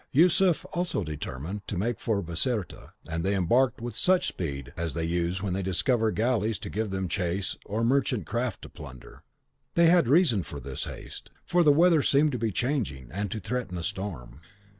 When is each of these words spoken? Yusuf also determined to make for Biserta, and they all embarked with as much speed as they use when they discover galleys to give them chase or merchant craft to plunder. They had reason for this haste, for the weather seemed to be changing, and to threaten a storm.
Yusuf 0.11 0.65
also 0.73 1.03
determined 1.03 1.61
to 1.67 1.77
make 1.77 1.99
for 1.99 2.23
Biserta, 2.23 2.93
and 3.07 3.23
they 3.23 3.33
all 3.35 3.41
embarked 3.43 3.79
with 3.79 3.93
as 3.93 4.07
much 4.07 4.27
speed 4.29 4.73
as 4.75 4.95
they 4.95 5.03
use 5.03 5.43
when 5.43 5.53
they 5.53 5.61
discover 5.61 6.09
galleys 6.09 6.57
to 6.57 6.71
give 6.71 6.89
them 6.89 7.07
chase 7.07 7.55
or 7.67 7.83
merchant 7.83 8.25
craft 8.25 8.63
to 8.63 8.69
plunder. 8.69 9.21
They 9.75 9.85
had 9.85 10.07
reason 10.07 10.41
for 10.41 10.59
this 10.59 10.85
haste, 10.85 11.29
for 11.45 11.61
the 11.63 11.71
weather 11.71 12.01
seemed 12.01 12.31
to 12.31 12.39
be 12.39 12.51
changing, 12.51 13.09
and 13.11 13.29
to 13.29 13.39
threaten 13.39 13.77
a 13.77 13.83
storm. 13.83 14.39